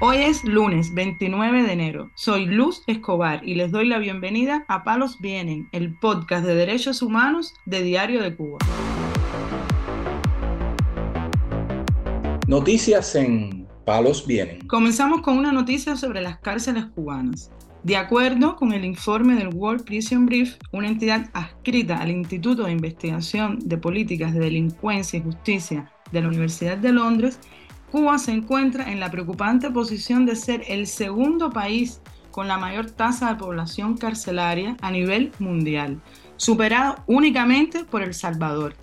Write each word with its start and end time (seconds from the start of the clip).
Hoy 0.00 0.18
es 0.18 0.44
lunes 0.44 0.94
29 0.94 1.64
de 1.64 1.72
enero. 1.72 2.12
Soy 2.14 2.46
Luz 2.46 2.84
Escobar 2.86 3.40
y 3.42 3.56
les 3.56 3.72
doy 3.72 3.88
la 3.88 3.98
bienvenida 3.98 4.64
a 4.68 4.84
Palos 4.84 5.18
Vienen, 5.18 5.68
el 5.72 5.92
podcast 5.98 6.46
de 6.46 6.54
derechos 6.54 7.02
humanos 7.02 7.52
de 7.66 7.82
Diario 7.82 8.22
de 8.22 8.36
Cuba. 8.36 8.58
Noticias 12.46 13.16
en 13.16 13.66
Palos 13.84 14.24
Vienen. 14.24 14.68
Comenzamos 14.68 15.20
con 15.22 15.36
una 15.36 15.50
noticia 15.50 15.96
sobre 15.96 16.20
las 16.20 16.38
cárceles 16.38 16.84
cubanas. 16.94 17.50
De 17.82 17.96
acuerdo 17.96 18.54
con 18.54 18.72
el 18.72 18.84
informe 18.84 19.34
del 19.34 19.52
World 19.52 19.82
Prison 19.82 20.26
Brief, 20.26 20.58
una 20.70 20.86
entidad 20.86 21.28
adscrita 21.32 21.98
al 21.98 22.12
Instituto 22.12 22.62
de 22.62 22.70
Investigación 22.70 23.58
de 23.64 23.78
Políticas 23.78 24.32
de 24.32 24.38
Delincuencia 24.38 25.18
y 25.18 25.22
Justicia 25.22 25.90
de 26.12 26.20
la 26.20 26.28
Universidad 26.28 26.78
de 26.78 26.92
Londres, 26.92 27.40
Cuba 27.90 28.18
se 28.18 28.32
encuentra 28.32 28.92
en 28.92 29.00
la 29.00 29.10
preocupante 29.10 29.70
posición 29.70 30.26
de 30.26 30.36
ser 30.36 30.62
el 30.68 30.86
segundo 30.86 31.50
país 31.50 32.02
con 32.30 32.46
la 32.46 32.58
mayor 32.58 32.90
tasa 32.90 33.30
de 33.30 33.36
población 33.36 33.96
carcelaria 33.96 34.76
a 34.82 34.90
nivel 34.90 35.32
mundial, 35.38 36.00
superado 36.36 36.96
únicamente 37.06 37.84
por 37.84 38.02
El 38.02 38.12
Salvador. 38.12 38.76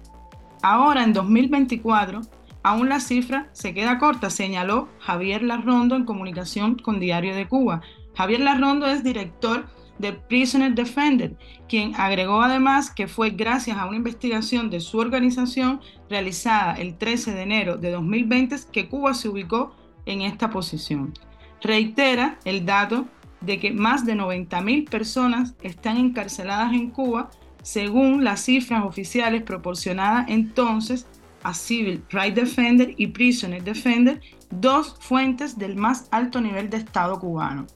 Ahora, 0.63 1.04
en 1.04 1.13
2024, 1.13 2.22
aún 2.63 2.90
la 2.90 2.99
cifra 2.99 3.49
se 3.54 3.76
queda 3.76 3.99
corta, 3.99 4.32
señaló 4.32 4.90
Javier 4.99 5.44
Larrondo 5.44 5.96
en 5.96 6.05
comunicación 6.05 6.76
con 6.76 6.99
Diario 6.99 7.35
de 7.35 7.48
Cuba. 7.48 7.82
Javier 8.16 8.40
Larrondo 8.40 8.88
es 8.88 9.04
director 9.04 9.68
de 9.98 10.13
Prisoner 10.13 10.73
Defender, 10.73 11.35
quien 11.67 11.95
agregó 11.95 12.41
además 12.41 12.91
que 12.91 13.08
fue 13.08 13.31
gracias 13.31 13.77
a 13.77 13.85
una 13.85 13.98
investigación 13.98 14.70
de 14.70 14.80
su 14.80 14.98
organización 14.98 15.81
realizada 16.09 16.73
el 16.73 16.98
13 16.98 17.34
de 17.34 17.41
enero 17.41 17.77
de 17.77 17.91
2020 17.91 18.55
que 18.71 18.88
Cuba 18.88 19.13
se 19.13 19.30
ubicó 19.30 19.76
en 20.05 20.21
esta 20.21 20.49
posición. 20.49 21.13
Reitera 21.62 22.37
el 22.46 22.65
dato 22.65 23.07
de 23.41 23.60
que 23.60 23.71
más 23.71 24.05
de 24.05 24.15
90.000 24.15 24.90
personas 24.90 25.55
están 25.62 25.98
encarceladas 25.98 26.74
en 26.74 26.90
Cuba, 26.90 27.30
según 27.62 28.24
las 28.24 28.41
cifras 28.41 28.84
oficiales 28.84 29.43
proporcionadas 29.43 30.26
entonces 30.30 31.07
a 31.43 31.54
Civil 31.54 32.04
Rights 32.09 32.35
Defender 32.35 32.93
y 32.98 33.07
Prisoner 33.07 33.63
Defender, 33.63 34.21
dos 34.49 34.96
fuentes 34.99 35.57
del 35.57 35.76
más 35.76 36.07
alto 36.12 36.41
nivel 36.41 36.70
de 36.70 36.77
Estado 36.77 37.20
cubano. 37.20 37.68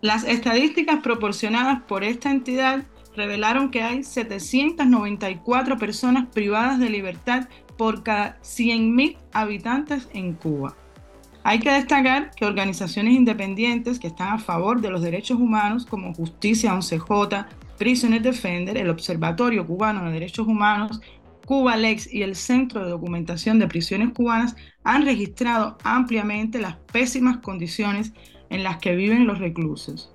Las 0.00 0.24
estadísticas 0.24 1.00
proporcionadas 1.00 1.82
por 1.82 2.04
esta 2.04 2.30
entidad 2.30 2.84
revelaron 3.14 3.70
que 3.70 3.82
hay 3.82 4.02
794 4.02 5.76
personas 5.76 6.26
privadas 6.32 6.78
de 6.78 6.88
libertad 6.88 7.48
por 7.76 8.02
cada 8.02 8.38
100.000 8.40 9.18
habitantes 9.32 10.08
en 10.14 10.34
Cuba. 10.34 10.74
Hay 11.42 11.58
que 11.58 11.70
destacar 11.70 12.30
que 12.30 12.44
organizaciones 12.44 13.14
independientes 13.14 13.98
que 13.98 14.06
están 14.06 14.28
a 14.28 14.38
favor 14.38 14.80
de 14.80 14.90
los 14.90 15.02
derechos 15.02 15.38
humanos 15.38 15.86
como 15.86 16.14
Justicia 16.14 16.74
11J, 16.74 17.46
Prisoner 17.78 18.22
Defender, 18.22 18.76
el 18.76 18.90
Observatorio 18.90 19.66
Cubano 19.66 20.04
de 20.04 20.12
Derechos 20.12 20.46
Humanos, 20.46 21.00
Cuba 21.46 21.76
Lex 21.76 22.12
y 22.12 22.22
el 22.22 22.36
Centro 22.36 22.84
de 22.84 22.90
Documentación 22.90 23.58
de 23.58 23.68
Prisiones 23.68 24.12
Cubanas 24.12 24.54
han 24.84 25.04
registrado 25.04 25.78
ampliamente 25.82 26.60
las 26.60 26.76
pésimas 26.92 27.38
condiciones 27.38 28.12
en 28.50 28.62
las 28.64 28.78
que 28.78 28.94
viven 28.94 29.26
los 29.26 29.38
reclusos. 29.38 30.12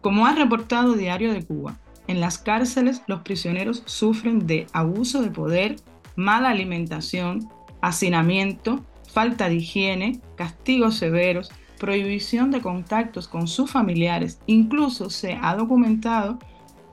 Como 0.00 0.26
ha 0.26 0.34
reportado 0.34 0.94
Diario 0.94 1.32
de 1.32 1.44
Cuba, 1.44 1.78
en 2.06 2.20
las 2.20 2.38
cárceles 2.38 3.02
los 3.06 3.20
prisioneros 3.20 3.82
sufren 3.86 4.46
de 4.46 4.66
abuso 4.72 5.22
de 5.22 5.30
poder, 5.30 5.76
mala 6.16 6.50
alimentación, 6.50 7.48
hacinamiento, 7.80 8.84
falta 9.10 9.48
de 9.48 9.56
higiene, 9.56 10.20
castigos 10.36 10.96
severos, 10.96 11.50
prohibición 11.78 12.50
de 12.50 12.60
contactos 12.60 13.28
con 13.28 13.46
sus 13.46 13.70
familiares. 13.70 14.40
Incluso 14.46 15.10
se 15.10 15.38
ha 15.40 15.54
documentado 15.54 16.38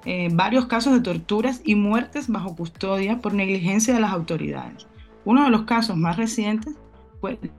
eh, 0.06 0.30
varios 0.32 0.66
casos 0.66 0.94
de 0.94 1.02
torturas 1.02 1.62
y 1.64 1.76
muertes 1.76 2.28
bajo 2.28 2.56
custodia 2.56 3.20
por 3.20 3.34
negligencia 3.34 3.94
de 3.94 4.00
las 4.00 4.12
autoridades. 4.12 4.88
Uno 5.26 5.44
de 5.44 5.50
los 5.50 5.64
casos 5.64 5.98
más 5.98 6.18
recientes 6.18 6.76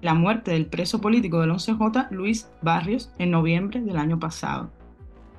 la 0.01 0.15
muerte 0.15 0.51
del 0.53 0.67
preso 0.67 1.01
político 1.01 1.41
del 1.41 1.51
11J, 1.51 2.11
Luis 2.11 2.49
Barrios, 2.63 3.11
en 3.19 3.31
noviembre 3.31 3.81
del 3.81 3.97
año 3.97 4.19
pasado. 4.19 4.71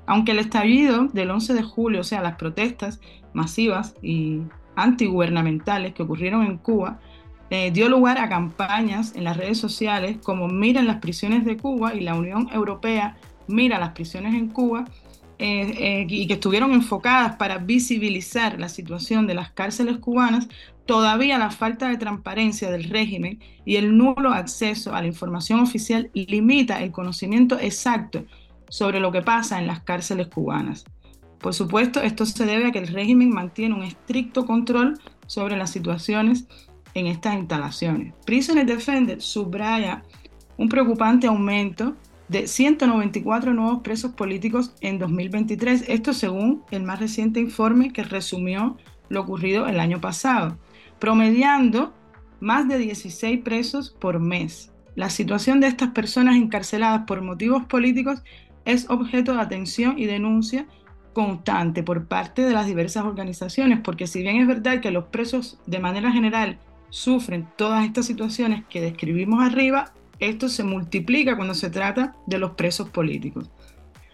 Aunque 0.06 0.32
el 0.32 0.40
estallido 0.40 1.06
del 1.06 1.32
11 1.32 1.54
de 1.54 1.64
julio, 1.64 2.02
o 2.02 2.04
sea, 2.04 2.22
las 2.22 2.36
protestas 2.36 3.00
masivas 3.34 3.96
y 4.02 4.42
antigubernamentales 4.76 5.94
que 5.94 6.04
ocurrieron 6.04 6.44
en 6.44 6.58
Cuba, 6.58 7.00
eh, 7.50 7.72
dio 7.72 7.88
lugar 7.88 8.18
a 8.18 8.30
campañas 8.30 9.16
en 9.16 9.24
las 9.26 9.38
redes 9.38 9.60
sociales 9.60 10.18
como 10.24 10.48
Miren 10.48 10.88
las 10.88 10.98
prisiones 10.98 11.46
de 11.46 11.58
Cuba 11.58 11.94
y 11.94 12.02
la 12.02 12.16
Unión 12.16 12.50
Europea 12.52 13.18
Mira 13.48 13.78
las 13.78 13.92
prisiones 13.92 14.34
en 14.34 14.48
Cuba, 14.48 14.86
eh, 15.40 15.76
eh, 15.78 16.08
y 16.08 16.28
que 16.28 16.34
estuvieron 16.34 16.74
enfocadas 16.74 17.36
para 17.38 17.58
visibilizar 17.58 18.60
la 18.60 18.70
situación 18.70 19.28
de 19.28 19.34
las 19.34 19.52
cárceles 19.52 19.98
cubanas, 19.98 20.48
todavía 20.86 21.38
la 21.38 21.50
falta 21.50 21.90
de 21.90 21.98
transparencia 21.98 22.70
del 22.70 22.86
régimen 22.86 23.40
y 23.66 23.78
el 23.78 23.98
nulo 23.98 24.32
acceso 24.32 24.96
a 24.96 25.02
la 25.02 25.08
información 25.08 25.60
oficial 25.60 26.12
limita 26.14 26.82
el 26.82 26.92
conocimiento 26.92 27.58
exacto 27.60 28.26
sobre 28.70 29.00
lo 29.00 29.12
que 29.12 29.22
pasa 29.22 29.60
en 29.60 29.68
las 29.68 29.82
cárceles 29.82 30.28
cubanas. 30.28 30.86
Por 31.40 31.54
supuesto, 31.54 32.02
esto 32.02 32.26
se 32.26 32.46
debe 32.46 32.68
a 32.68 32.72
que 32.72 32.80
el 32.80 32.88
régimen 32.88 33.30
mantiene 33.30 33.76
un 33.76 33.84
estricto 33.84 34.46
control 34.46 35.00
sobre 35.28 35.58
las 35.58 35.72
situaciones 35.72 36.46
en 36.94 37.08
estas 37.08 37.36
instalaciones. 37.36 38.14
Prisoner 38.26 38.66
Defender 38.66 39.22
subraya 39.22 40.04
un 40.58 40.70
preocupante 40.70 41.28
aumento 41.28 41.96
de 42.34 42.48
194 42.48 43.54
nuevos 43.54 43.82
presos 43.84 44.12
políticos 44.14 44.74
en 44.82 44.98
2023, 44.98 45.86
esto 45.88 46.14
según 46.14 46.64
el 46.72 46.82
más 46.82 47.00
reciente 47.00 47.40
informe 47.40 47.94
que 47.94 48.04
resumió 48.04 48.76
lo 49.10 49.22
ocurrido 49.22 49.68
el 49.68 49.80
año 49.80 50.02
pasado 50.02 50.58
promediando 50.98 51.94
más 52.40 52.68
de 52.68 52.78
16 52.78 53.42
presos 53.44 53.96
por 54.00 54.20
mes. 54.20 54.72
La 54.96 55.10
situación 55.10 55.60
de 55.60 55.68
estas 55.68 55.90
personas 55.90 56.38
encarceladas 56.38 57.04
por 57.06 57.22
motivos 57.22 57.66
políticos 57.66 58.24
es 58.66 58.90
objeto 58.90 59.34
de 59.34 59.42
atención 59.42 60.00
y 60.00 60.06
denuncia 60.06 60.66
constante 61.14 61.84
por 61.84 62.08
parte 62.08 62.42
de 62.42 62.54
las 62.54 62.66
diversas 62.66 63.04
organizaciones, 63.04 63.82
porque 63.84 64.08
si 64.08 64.22
bien 64.22 64.38
es 64.38 64.48
verdad 64.48 64.80
que 64.80 64.92
los 64.92 65.06
presos 65.06 65.60
de 65.68 65.80
manera 65.80 66.12
general 66.12 66.58
sufren 66.90 67.48
todas 67.58 67.86
estas 67.86 68.06
situaciones 68.06 68.64
que 68.70 68.82
describimos 68.82 69.44
arriba, 69.44 69.94
esto 70.28 70.50
se 70.50 70.64
multiplica 70.64 71.36
cuando 71.36 71.54
se 71.54 71.70
trata 71.70 72.16
de 72.26 72.38
los 72.38 72.52
presos 72.52 72.90
políticos. 72.90 73.50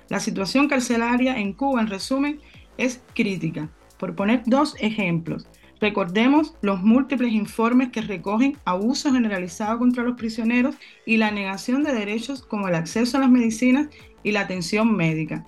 La 0.10 0.20
situación 0.20 0.68
carcelaria 0.68 1.38
en 1.38 1.54
Cuba, 1.54 1.82
en 1.82 1.88
resumen, 1.88 2.40
es 2.78 3.02
crítica. 3.14 3.70
Por 3.98 4.16
poner 4.16 4.44
dos 4.46 4.76
ejemplos, 4.80 5.48
Recordemos 5.82 6.56
los 6.62 6.82
múltiples 6.82 7.32
informes 7.32 7.90
que 7.90 8.02
recogen 8.02 8.58
abuso 8.66 9.14
generalizado 9.14 9.80
contra 9.80 10.04
los 10.04 10.18
prisioneros 10.18 10.76
y 11.06 11.18
la 11.18 11.32
negación 11.32 11.84
de 11.84 11.94
derechos 11.94 12.42
como 12.42 12.68
el 12.68 12.76
acceso 12.76 13.18
a 13.18 13.22
las 13.22 13.30
medicinas 13.30 13.88
y 14.24 14.32
la 14.32 14.42
atención 14.42 14.96
médica. 14.96 15.46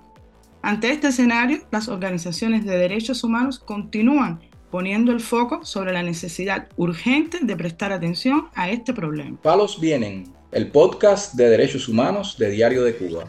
Ante 0.62 0.90
este 0.90 1.08
escenario, 1.08 1.58
las 1.70 1.88
organizaciones 1.88 2.64
de 2.64 2.78
derechos 2.78 3.24
humanos 3.24 3.58
continúan 3.58 4.40
poniendo 4.70 5.12
el 5.12 5.20
foco 5.20 5.66
sobre 5.66 5.92
la 5.92 6.02
necesidad 6.02 6.68
urgente 6.76 7.40
de 7.42 7.56
prestar 7.56 7.92
atención 7.92 8.46
a 8.54 8.70
este 8.70 8.94
problema. 8.94 9.36
Palos 9.42 9.78
Vienen, 9.78 10.24
el 10.52 10.66
podcast 10.68 11.34
de 11.34 11.48
derechos 11.48 11.88
humanos 11.88 12.36
de 12.38 12.50
Diario 12.50 12.84
de 12.84 12.94
Cuba. 12.94 13.24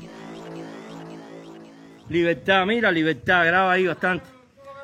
Libertad, 2.09 2.66
mira, 2.66 2.91
libertad, 2.91 3.45
graba 3.45 3.72
ahí 3.72 3.88
bastante. 3.88 4.25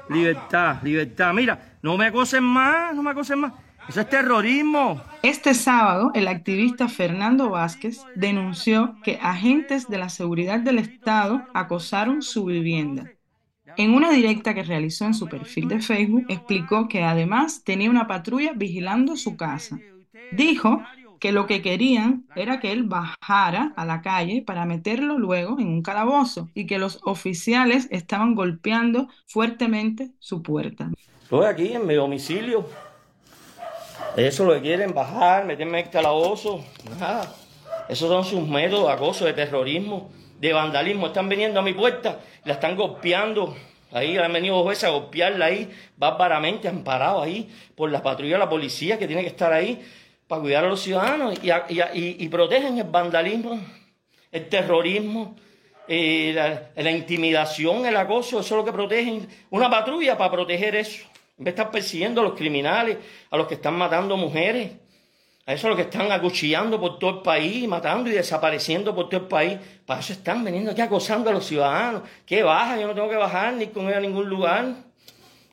Libertad, 0.09 0.77
libertad, 0.81 1.33
mira, 1.33 1.77
no 1.81 1.97
me 1.97 2.05
acosen 2.05 2.43
más, 2.43 2.95
no 2.95 3.03
me 3.03 3.11
acosen 3.11 3.39
más. 3.39 3.53
Eso 3.89 4.01
es 4.01 4.09
terrorismo. 4.09 5.01
Este 5.21 5.53
sábado, 5.53 6.11
el 6.15 6.27
activista 6.27 6.87
Fernando 6.87 7.49
Vázquez 7.49 7.99
denunció 8.15 8.95
que 9.03 9.19
agentes 9.21 9.89
de 9.89 9.97
la 9.97 10.09
seguridad 10.09 10.59
del 10.59 10.79
Estado 10.79 11.45
acosaron 11.53 12.21
su 12.21 12.45
vivienda. 12.45 13.11
En 13.75 13.93
una 13.93 14.11
directa 14.11 14.53
que 14.53 14.63
realizó 14.63 15.05
en 15.05 15.13
su 15.13 15.27
perfil 15.27 15.67
de 15.67 15.81
Facebook, 15.81 16.25
explicó 16.29 16.87
que 16.87 17.03
además 17.03 17.63
tenía 17.63 17.89
una 17.89 18.07
patrulla 18.07 18.53
vigilando 18.53 19.17
su 19.17 19.35
casa. 19.35 19.77
Dijo 20.31 20.83
que 21.19 21.31
lo 21.31 21.45
que 21.45 21.61
querían 21.61 22.25
era 22.35 22.59
que 22.59 22.71
él 22.71 22.83
bajara 22.83 23.73
a 23.75 23.85
la 23.85 24.01
calle 24.01 24.41
para 24.45 24.65
meterlo 24.65 25.17
luego 25.17 25.59
en 25.59 25.67
un 25.67 25.81
calabozo 25.81 26.49
y 26.53 26.65
que 26.65 26.79
los 26.79 26.99
oficiales 27.03 27.87
estaban 27.91 28.35
golpeando 28.35 29.07
fuertemente 29.27 30.11
su 30.19 30.41
puerta. 30.41 30.89
Estoy 31.23 31.45
aquí 31.45 31.73
en 31.73 31.85
mi 31.85 31.95
domicilio. 31.95 32.65
Eso 34.15 34.45
lo 34.45 34.53
que 34.55 34.61
quieren 34.61 34.93
bajar, 34.93 35.45
meterme 35.45 35.79
en 35.79 35.85
el 35.85 35.91
calabozo. 35.91 36.63
Nada. 36.99 37.33
Esos 37.87 38.09
son 38.09 38.23
sus 38.23 38.47
métodos 38.47 38.87
de 38.87 38.93
acoso, 38.93 39.25
de 39.25 39.33
terrorismo, 39.33 40.09
de 40.39 40.53
vandalismo. 40.53 41.07
Están 41.07 41.29
viniendo 41.29 41.59
a 41.59 41.63
mi 41.63 41.73
puerta, 41.73 42.19
la 42.45 42.53
están 42.53 42.75
golpeando. 42.75 43.55
Ahí 43.91 44.17
han 44.17 44.31
venido 44.31 44.61
jueces 44.63 44.85
a 44.85 44.89
golpearla 44.89 45.45
ahí, 45.45 45.69
bárbaramente, 45.97 46.67
amparado 46.67 47.21
ahí 47.21 47.49
por 47.75 47.91
la 47.91 48.03
patrulla 48.03 48.33
de 48.33 48.39
la 48.39 48.49
policía 48.49 48.99
que 48.99 49.07
tiene 49.07 49.23
que 49.23 49.29
estar 49.29 49.51
ahí 49.51 49.83
para 50.29 50.43
cuidar 50.43 50.63
a 50.63 50.69
los 50.69 50.79
ciudadanos 50.79 51.39
y, 51.41 51.49
y, 51.49 52.23
y, 52.23 52.29
protegen 52.29 52.77
el 52.77 52.83
vandalismo. 52.83 53.59
el 54.31 54.47
terrorismo, 54.47 55.35
eh, 55.87 56.69
la, 56.75 56.91
intimidación, 56.91 57.83
el 57.87 57.97
acoso, 57.97 58.39
eso 58.39 58.53
es 58.53 58.59
lo 58.59 58.63
que 58.63 58.71
protegen. 58.71 59.27
Una 59.49 59.71
patrulla 59.71 60.15
para 60.19 60.31
proteger 60.31 60.75
eso. 60.75 61.03
En 61.39 61.45
vez 61.45 61.55
de 61.55 61.61
estar 61.61 61.71
persiguiendo 61.71 62.21
a 62.21 62.25
los 62.25 62.35
criminales, 62.35 62.97
a 63.31 63.37
los 63.37 63.47
que 63.47 63.55
están 63.55 63.75
matando 63.75 64.15
mujeres, 64.17 64.73
a 65.47 65.53
eso 65.53 65.65
es 65.65 65.71
lo 65.71 65.75
que 65.75 65.81
están 65.81 66.11
acuchillando 66.11 66.79
por 66.79 66.99
todo 66.99 67.09
el 67.09 67.21
país, 67.23 67.67
matando 67.67 68.07
y 68.11 68.13
desapareciendo 68.13 68.93
por 68.93 69.09
todo 69.09 69.21
el 69.21 69.27
país. 69.27 69.57
Para 69.83 69.99
eso 69.99 70.13
están 70.13 70.43
veniendo 70.43 70.69
aquí 70.69 70.81
acosando 70.81 71.31
a 71.31 71.33
los 71.33 71.47
ciudadanos. 71.47 72.03
Que 72.23 72.43
baja, 72.43 72.79
yo 72.79 72.85
no 72.85 72.93
tengo 72.93 73.09
que 73.09 73.15
bajar 73.15 73.55
ni 73.55 73.65
con 73.65 73.91
a 73.91 73.99
ningún 73.99 74.29
lugar. 74.29 74.75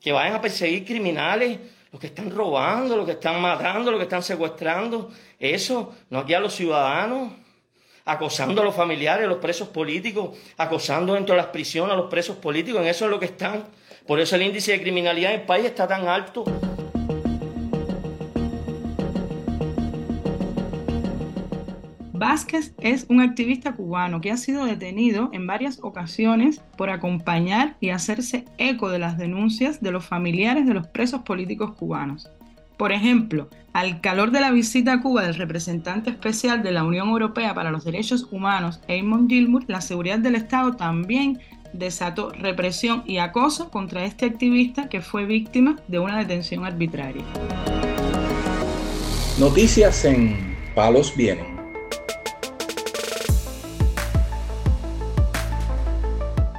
Que 0.03 0.13
vayan 0.13 0.35
a 0.35 0.41
perseguir 0.43 0.85
criminales, 0.85 1.61
los 1.97 2.01
que 2.03 2.09
están 2.09 2.31
robando, 2.31 2.95
los 2.95 3.07
que 3.07 3.13
están 3.13 3.41
matando, 3.41 3.91
los 3.91 3.99
que 3.99 4.05
están 4.05 4.23
secuestrando. 4.23 5.11
Eso, 5.39 5.95
no 6.11 6.19
aquí 6.19 6.35
a 6.35 6.41
los 6.41 6.55
ciudadanos 6.55 7.33
acosando 8.05 8.61
a 8.61 8.65
los 8.67 8.75
familiares, 8.75 9.25
a 9.25 9.29
los 9.29 9.39
presos 9.39 9.69
políticos, 9.69 10.37
acosando 10.59 11.15
dentro 11.15 11.35
de 11.35 11.41
las 11.41 11.51
prisiones 11.51 11.95
a 11.95 11.97
los 11.97 12.11
presos 12.11 12.37
políticos, 12.37 12.83
en 12.83 12.89
eso 12.89 13.07
es 13.07 13.11
lo 13.11 13.19
que 13.19 13.25
están. 13.25 13.65
Por 14.07 14.21
eso 14.21 14.37
el 14.37 14.43
índice 14.43 14.73
de 14.73 14.83
criminalidad 14.83 15.33
en 15.33 15.41
el 15.41 15.47
país 15.47 15.65
está 15.65 15.89
tan 15.89 16.07
alto. 16.07 16.45
Vázquez 22.29 22.75
es 22.81 23.07
un 23.09 23.21
activista 23.21 23.77
cubano 23.77 24.21
que 24.21 24.33
ha 24.33 24.37
sido 24.37 24.65
detenido 24.65 25.31
en 25.33 25.47
varias 25.47 25.79
ocasiones 25.81 26.61
por 26.77 26.91
acompañar 26.91 27.77
y 27.79 27.91
hacerse 27.91 28.45
eco 28.59 28.89
de 28.89 28.99
las 28.99 29.17
denuncias 29.17 29.81
de 29.81 29.93
los 29.93 30.05
familiares 30.05 30.67
de 30.67 30.75
los 30.75 30.89
presos 30.89 31.23
políticos 31.23 31.77
cubanos. 31.77 32.29
Por 32.77 32.91
ejemplo, 32.91 33.49
al 33.73 34.01
calor 34.01 34.33
de 34.33 34.41
la 34.41 34.51
visita 34.51 34.95
a 34.95 35.01
Cuba 35.03 35.23
del 35.23 35.37
representante 35.37 36.11
especial 36.11 36.65
de 36.65 36.73
la 36.73 36.83
Unión 36.83 37.11
Europea 37.11 37.55
para 37.55 37.71
los 37.71 37.85
Derechos 37.85 38.27
Humanos, 38.33 38.81
Eamon 38.89 39.29
Gilmour, 39.29 39.63
la 39.69 39.81
seguridad 39.81 40.19
del 40.19 40.35
Estado 40.35 40.73
también 40.73 41.39
desató 41.73 42.31
represión 42.31 43.05
y 43.07 43.19
acoso 43.19 43.71
contra 43.71 44.05
este 44.05 44.27
activista 44.27 44.89
que 44.89 45.01
fue 45.01 45.27
víctima 45.27 45.77
de 45.87 46.01
una 46.01 46.19
detención 46.19 46.67
arbitraria. 46.67 47.23
Noticias 49.39 50.05
en 50.05 50.57
Palos 50.75 51.17
Vienen. 51.17 51.56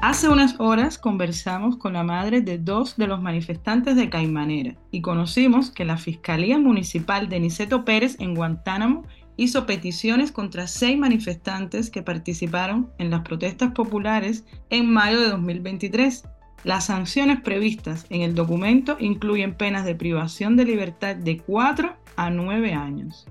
Hace 0.02 0.30
unas 0.30 0.60
horas 0.60 1.00
conversamos 1.00 1.78
con 1.78 1.94
la 1.94 2.04
madre 2.04 2.42
de 2.42 2.60
dos 2.60 2.98
de 2.98 3.08
los 3.08 3.20
manifestantes 3.20 3.96
de 3.96 4.12
Caimanera 4.12 4.76
y 4.92 5.02
conocimos 5.02 5.72
que 5.72 5.86
la 5.86 5.98
Fiscalía 5.98 6.60
Municipal 6.60 7.30
de 7.30 7.40
Niceto 7.40 7.84
Pérez 7.84 8.16
en 8.20 8.36
Guantánamo 8.36 9.04
hizo 9.38 9.66
peticiones 9.66 10.32
contra 10.32 10.68
seis 10.68 11.00
manifestantes 11.00 11.90
que 11.90 12.04
participaron 12.04 12.92
en 13.00 13.10
las 13.10 13.22
protestas 13.22 13.72
populares 13.72 14.46
en 14.70 14.92
mayo 14.94 15.20
de 15.20 15.30
2023. 15.30 16.26
Las 16.64 16.86
sanciones 16.86 17.42
previstas 17.42 18.06
en 18.12 18.22
el 18.22 18.36
documento 18.36 18.98
incluyen 19.00 19.56
penas 19.56 19.84
de 19.84 19.96
privación 19.96 20.56
de 20.58 20.66
libertad 20.66 21.16
de 21.16 21.40
4 21.40 21.96
a 22.16 22.30
9 22.30 22.74
años. 22.74 23.28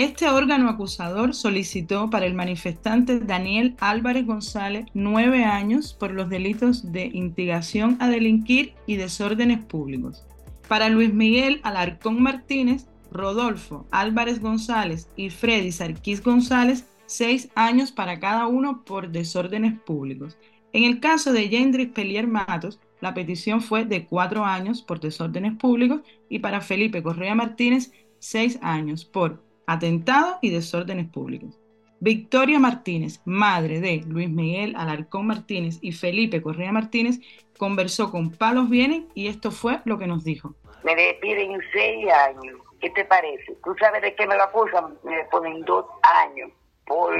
Este 0.00 0.30
órgano 0.30 0.70
acusador 0.70 1.34
solicitó 1.34 2.08
para 2.08 2.24
el 2.24 2.32
manifestante 2.32 3.20
Daniel 3.20 3.76
Álvarez 3.80 4.24
González 4.24 4.86
nueve 4.94 5.44
años 5.44 5.92
por 5.92 6.10
los 6.12 6.30
delitos 6.30 6.90
de 6.90 7.10
instigación 7.12 7.98
a 8.00 8.08
delinquir 8.08 8.72
y 8.86 8.96
desórdenes 8.96 9.62
públicos. 9.62 10.24
Para 10.68 10.88
Luis 10.88 11.12
Miguel 11.12 11.60
Alarcón 11.64 12.22
Martínez, 12.22 12.86
Rodolfo 13.12 13.86
Álvarez 13.90 14.40
González 14.40 15.06
y 15.16 15.28
Freddy 15.28 15.70
Sarquís 15.70 16.22
González, 16.24 16.86
seis 17.04 17.50
años 17.54 17.92
para 17.92 18.18
cada 18.20 18.46
uno 18.46 18.82
por 18.86 19.10
desórdenes 19.10 19.78
públicos. 19.80 20.38
En 20.72 20.84
el 20.84 21.00
caso 21.00 21.30
de 21.30 21.50
Yendris 21.50 21.88
Pelier 21.88 22.26
Matos, 22.26 22.80
la 23.02 23.12
petición 23.12 23.60
fue 23.60 23.84
de 23.84 24.06
cuatro 24.06 24.46
años 24.46 24.80
por 24.80 24.98
desórdenes 24.98 25.58
públicos 25.58 26.00
y 26.30 26.38
para 26.38 26.62
Felipe 26.62 27.02
Correa 27.02 27.34
Martínez, 27.34 27.92
seis 28.18 28.58
años 28.62 29.04
por 29.04 29.49
atentado 29.70 30.38
y 30.40 30.50
desórdenes 30.50 31.06
públicos. 31.06 31.56
Victoria 32.00 32.58
Martínez, 32.58 33.20
madre 33.24 33.80
de 33.80 34.02
Luis 34.04 34.28
Miguel 34.28 34.74
Alarcón 34.76 35.28
Martínez 35.28 35.78
y 35.80 35.92
Felipe 35.92 36.42
Correa 36.42 36.72
Martínez, 36.72 37.20
conversó 37.56 38.10
con 38.10 38.32
Palos 38.32 38.68
Vienen 38.68 39.08
y 39.14 39.28
esto 39.28 39.52
fue 39.52 39.80
lo 39.84 39.96
que 39.96 40.08
nos 40.08 40.24
dijo. 40.24 40.54
Me 40.82 40.96
despiden 40.96 41.60
seis 41.72 42.10
años. 42.10 42.58
¿Qué 42.80 42.90
te 42.90 43.04
parece? 43.04 43.56
¿Tú 43.62 43.76
sabes 43.78 44.02
de 44.02 44.14
qué 44.16 44.26
me 44.26 44.34
lo 44.34 44.42
acusan? 44.42 44.98
Me 45.04 45.24
ponen 45.26 45.60
dos 45.62 45.84
años 46.24 46.50
por 46.84 47.14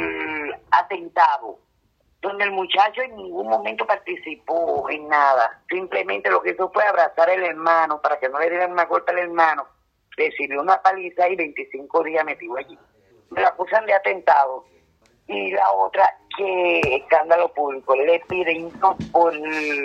atentado, 0.73 1.57
donde 2.21 2.45
el 2.45 2.51
muchacho 2.51 3.03
en 3.03 3.15
ningún 3.15 3.49
momento 3.49 3.87
participó 3.87 4.91
en 4.91 5.07
nada. 5.07 5.63
Simplemente 5.69 6.31
lo 6.31 6.43
que 6.43 6.51
hizo 6.51 6.69
fue 6.73 6.83
abrazar 6.85 7.31
al 7.31 7.45
hermano 7.45 8.01
para 8.03 8.19
que 8.19 8.29
no 8.29 8.41
le 8.41 8.51
dieran 8.51 8.73
una 8.73 8.87
golpe 8.87 9.13
al 9.13 9.19
hermano 9.19 9.67
recibió 10.21 10.61
una 10.61 10.81
paliza 10.83 11.29
y 11.29 11.37
25 11.37 12.05
días 12.05 12.25
metido 12.25 12.57
allí. 12.57 12.79
Me 13.31 13.41
la 13.41 13.49
acusan 13.49 13.87
de 13.87 13.95
atentado. 13.95 14.65
Y 15.27 15.53
la 15.53 15.71
otra, 15.73 16.05
que 16.37 16.81
escándalo 16.97 17.53
público. 17.55 17.95
Le 17.95 18.21
piden 18.29 18.71
por 19.13 19.33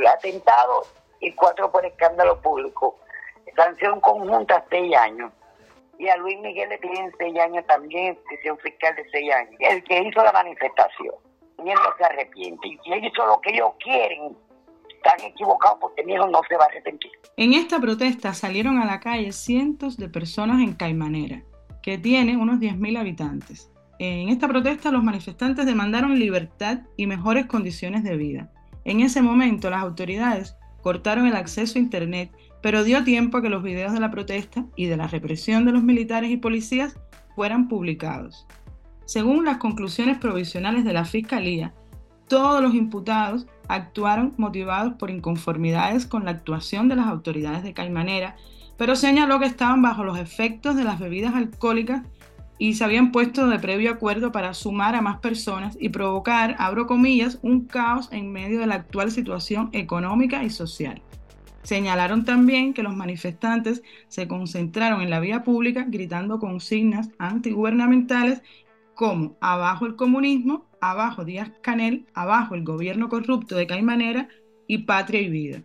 atentado 0.07 0.81
y 1.19 1.31
cuatro 1.33 1.71
por 1.71 1.85
escándalo 1.85 2.41
público. 2.41 2.99
Sanción 3.55 4.01
conjunta, 4.01 4.65
seis 4.69 4.95
años. 4.95 5.31
Y 5.97 6.09
a 6.09 6.17
Luis 6.17 6.37
Miguel 6.39 6.69
le 6.69 6.77
piden 6.79 7.13
seis 7.17 7.39
años 7.39 7.65
también, 7.67 8.19
decisión 8.29 8.57
fiscal 8.57 8.95
de 8.95 9.09
seis 9.11 9.33
años. 9.33 9.55
El 9.59 9.83
que 9.83 10.01
hizo 10.01 10.23
la 10.23 10.31
manifestación. 10.31 11.15
Y 11.63 11.69
él 11.69 11.75
no 11.75 11.95
se 11.97 12.03
arrepiente. 12.03 12.67
Y 12.83 12.93
él 12.93 13.05
hizo 13.05 13.25
lo 13.25 13.39
que 13.39 13.51
ellos 13.51 13.71
quieren, 13.79 14.35
están 15.05 15.29
equivocados 15.29 15.77
porque 15.79 16.03
mi 16.03 16.15
no 16.15 16.41
se 16.47 16.57
va 16.57 16.63
a 16.63 16.67
arrepentir. 16.67 17.11
En 17.37 17.53
esta 17.53 17.79
protesta 17.79 18.33
salieron 18.33 18.79
a 18.79 18.85
la 18.85 18.99
calle 18.99 19.31
cientos 19.31 19.97
de 19.97 20.09
personas 20.09 20.61
en 20.61 20.73
Caimanera, 20.73 21.43
que 21.81 21.97
tiene 21.97 22.37
unos 22.37 22.59
10.000 22.59 22.97
habitantes. 22.97 23.71
En 23.99 24.29
esta 24.29 24.47
protesta 24.47 24.91
los 24.91 25.03
manifestantes 25.03 25.65
demandaron 25.65 26.19
libertad 26.19 26.79
y 26.97 27.07
mejores 27.07 27.45
condiciones 27.45 28.03
de 28.03 28.17
vida. 28.17 28.51
En 28.83 28.99
ese 28.99 29.21
momento 29.21 29.69
las 29.69 29.81
autoridades 29.81 30.55
cortaron 30.81 31.27
el 31.27 31.35
acceso 31.35 31.77
a 31.77 31.81
Internet, 31.81 32.31
pero 32.61 32.83
dio 32.83 33.03
tiempo 33.03 33.37
a 33.37 33.41
que 33.41 33.49
los 33.49 33.63
videos 33.63 33.93
de 33.93 33.99
la 33.99 34.11
protesta 34.11 34.65
y 34.75 34.87
de 34.87 34.97
la 34.97 35.07
represión 35.07 35.65
de 35.65 35.71
los 35.71 35.83
militares 35.83 36.31
y 36.31 36.37
policías 36.37 36.99
fueran 37.35 37.67
publicados. 37.67 38.47
Según 39.05 39.45
las 39.45 39.57
conclusiones 39.57 40.17
provisionales 40.17 40.83
de 40.83 40.93
la 40.93 41.05
Fiscalía, 41.05 41.73
todos 42.27 42.61
los 42.61 42.73
imputados 42.73 43.47
actuaron 43.67 44.33
motivados 44.37 44.93
por 44.93 45.09
inconformidades 45.09 46.05
con 46.05 46.25
la 46.25 46.31
actuación 46.31 46.87
de 46.87 46.95
las 46.95 47.07
autoridades 47.07 47.63
de 47.63 47.73
Caimanera, 47.73 48.35
pero 48.77 48.95
señaló 48.95 49.39
que 49.39 49.45
estaban 49.45 49.81
bajo 49.81 50.03
los 50.03 50.17
efectos 50.17 50.75
de 50.75 50.83
las 50.83 50.99
bebidas 50.99 51.33
alcohólicas 51.35 52.03
y 52.57 52.73
se 52.75 52.83
habían 52.83 53.11
puesto 53.11 53.47
de 53.47 53.59
previo 53.59 53.91
acuerdo 53.91 54.31
para 54.31 54.53
sumar 54.53 54.95
a 54.95 55.01
más 55.01 55.19
personas 55.19 55.77
y 55.79 55.89
provocar, 55.89 56.55
abro 56.57 56.87
comillas, 56.87 57.39
un 57.41 57.65
caos 57.65 58.09
en 58.11 58.31
medio 58.31 58.59
de 58.59 58.67
la 58.67 58.75
actual 58.75 59.11
situación 59.11 59.69
económica 59.73 60.43
y 60.43 60.49
social. 60.49 61.01
Señalaron 61.63 62.25
también 62.25 62.73
que 62.73 62.83
los 62.83 62.95
manifestantes 62.95 63.81
se 64.07 64.27
concentraron 64.27 65.01
en 65.01 65.09
la 65.09 65.19
vía 65.19 65.43
pública 65.43 65.85
gritando 65.87 66.39
consignas 66.39 67.09
antigubernamentales 67.17 68.41
como 68.93 69.35
abajo 69.41 69.85
el 69.85 69.95
comunismo, 69.95 70.65
abajo 70.91 71.25
Díaz 71.25 71.51
Canel, 71.61 72.05
abajo 72.13 72.55
el 72.55 72.63
gobierno 72.63 73.09
corrupto 73.09 73.55
de 73.55 73.67
Caimanera 73.67 74.27
y 74.67 74.79
Patria 74.79 75.21
y 75.21 75.29
Vida. 75.29 75.61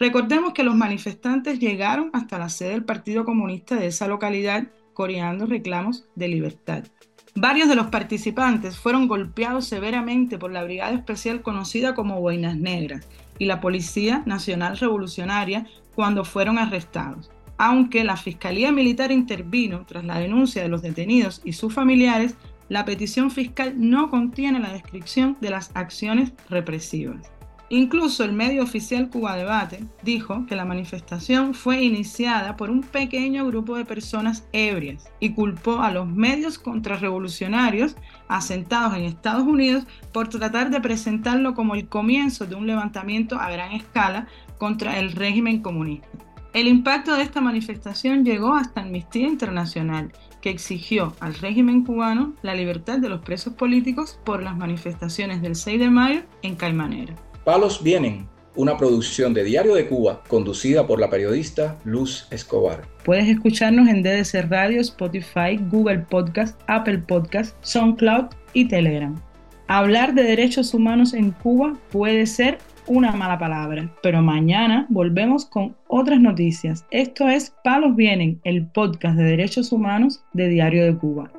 Recordemos 0.00 0.52
que 0.52 0.62
los 0.62 0.76
manifestantes 0.76 1.58
llegaron 1.58 2.10
hasta 2.12 2.38
la 2.38 2.48
sede 2.48 2.70
del 2.70 2.84
Partido 2.84 3.24
Comunista 3.24 3.74
de 3.76 3.86
esa 3.86 4.06
localidad 4.06 4.68
coreando 4.94 5.46
reclamos 5.46 6.08
de 6.14 6.28
libertad. 6.28 6.84
Varios 7.34 7.68
de 7.68 7.76
los 7.76 7.88
participantes 7.88 8.78
fueron 8.78 9.06
golpeados 9.06 9.66
severamente 9.66 10.38
por 10.38 10.50
la 10.50 10.64
brigada 10.64 10.92
especial 10.92 11.42
conocida 11.42 11.94
como 11.94 12.20
Boinas 12.20 12.56
Negras 12.56 13.08
y 13.38 13.46
la 13.46 13.60
Policía 13.60 14.22
Nacional 14.26 14.76
Revolucionaria 14.76 15.66
cuando 15.94 16.24
fueron 16.24 16.58
arrestados 16.58 17.30
aunque 17.58 18.04
la 18.04 18.16
Fiscalía 18.16 18.72
Militar 18.72 19.10
intervino 19.10 19.84
tras 19.86 20.04
la 20.04 20.18
denuncia 20.18 20.62
de 20.62 20.68
los 20.68 20.80
detenidos 20.80 21.42
y 21.44 21.52
sus 21.52 21.74
familiares, 21.74 22.36
la 22.68 22.84
petición 22.84 23.30
fiscal 23.30 23.74
no 23.76 24.10
contiene 24.10 24.58
la 24.58 24.72
descripción 24.72 25.36
de 25.40 25.50
las 25.50 25.70
acciones 25.74 26.32
represivas. 26.48 27.30
Incluso 27.70 28.24
el 28.24 28.32
medio 28.32 28.62
oficial 28.62 29.10
Cuba 29.10 29.36
Debate 29.36 29.84
dijo 30.02 30.46
que 30.46 30.56
la 30.56 30.64
manifestación 30.64 31.52
fue 31.52 31.82
iniciada 31.82 32.56
por 32.56 32.70
un 32.70 32.80
pequeño 32.80 33.46
grupo 33.46 33.76
de 33.76 33.84
personas 33.84 34.48
ebrias 34.52 35.04
y 35.20 35.34
culpó 35.34 35.82
a 35.82 35.90
los 35.90 36.06
medios 36.06 36.58
contrarrevolucionarios 36.58 37.94
asentados 38.26 38.96
en 38.96 39.02
Estados 39.02 39.46
Unidos 39.46 39.84
por 40.12 40.28
tratar 40.28 40.70
de 40.70 40.80
presentarlo 40.80 41.52
como 41.52 41.74
el 41.74 41.88
comienzo 41.88 42.46
de 42.46 42.54
un 42.54 42.66
levantamiento 42.66 43.38
a 43.38 43.50
gran 43.50 43.72
escala 43.72 44.28
contra 44.56 44.98
el 44.98 45.12
régimen 45.12 45.60
comunista. 45.60 46.08
El 46.54 46.66
impacto 46.66 47.14
de 47.14 47.22
esta 47.22 47.42
manifestación 47.42 48.24
llegó 48.24 48.54
hasta 48.54 48.80
Amnistía 48.80 49.28
Internacional 49.28 50.12
que 50.40 50.48
exigió 50.48 51.14
al 51.20 51.34
régimen 51.34 51.84
cubano 51.84 52.34
la 52.42 52.54
libertad 52.54 52.98
de 52.98 53.10
los 53.10 53.20
presos 53.20 53.52
políticos 53.52 54.18
por 54.24 54.42
las 54.42 54.56
manifestaciones 54.56 55.42
del 55.42 55.56
6 55.56 55.78
de 55.78 55.90
mayo 55.90 56.22
en 56.42 56.56
Caimanera. 56.56 57.14
Palos 57.44 57.82
Vienen, 57.82 58.28
una 58.56 58.78
producción 58.78 59.34
de 59.34 59.44
Diario 59.44 59.74
de 59.74 59.88
Cuba 59.88 60.22
conducida 60.26 60.86
por 60.86 61.00
la 61.00 61.10
periodista 61.10 61.78
Luz 61.84 62.26
Escobar. 62.30 62.88
Puedes 63.04 63.28
escucharnos 63.28 63.86
en 63.88 64.02
DDC 64.02 64.48
Radio, 64.48 64.80
Spotify, 64.80 65.58
Google 65.70 65.98
Podcast, 65.98 66.58
Apple 66.66 66.98
Podcast, 66.98 67.56
SoundCloud 67.60 68.26
y 68.54 68.68
Telegram. 68.68 69.14
Hablar 69.66 70.14
de 70.14 70.22
derechos 70.22 70.72
humanos 70.72 71.12
en 71.12 71.30
Cuba 71.30 71.76
puede 71.90 72.24
ser 72.26 72.58
una 72.88 73.12
mala 73.12 73.38
palabra, 73.38 73.90
pero 74.02 74.22
mañana 74.22 74.86
volvemos 74.88 75.44
con 75.44 75.76
otras 75.88 76.20
noticias. 76.20 76.86
Esto 76.90 77.28
es 77.28 77.54
Palos 77.62 77.94
Vienen, 77.94 78.40
el 78.44 78.66
podcast 78.66 79.16
de 79.16 79.24
derechos 79.24 79.72
humanos 79.72 80.24
de 80.32 80.48
Diario 80.48 80.84
de 80.84 80.96
Cuba. 80.96 81.30